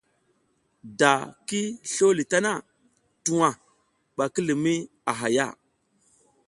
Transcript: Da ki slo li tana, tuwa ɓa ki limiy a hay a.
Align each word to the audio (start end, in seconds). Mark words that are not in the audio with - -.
Da 0.99 1.11
ki 1.47 1.61
slo 1.91 2.07
li 2.17 2.23
tana, 2.31 2.53
tuwa 3.23 3.49
ɓa 4.15 4.25
ki 4.33 4.41
limiy 4.47 4.79
a 5.09 5.11
hay 5.19 5.35
a. 5.45 5.47